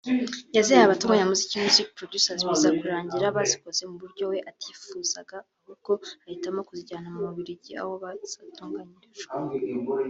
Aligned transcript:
yazihaya 0.55 0.85
abatunganyamuziki 0.87 1.61
(Music 1.63 1.87
Producers) 1.97 2.41
biza 2.47 2.69
kurangira 2.79 3.35
bazikoze 3.35 3.81
mu 3.89 3.95
buryo 4.01 4.23
we 4.31 4.37
atifuzaga 4.49 5.35
ahubwo 5.43 5.91
ahitamo 6.25 6.59
kuzijyana 6.67 7.07
mu 7.13 7.19
Bubiligi 7.27 7.71
aho 7.81 7.91
zatunganyirijwe 8.31 9.33